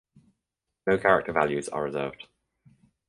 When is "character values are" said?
0.97-1.83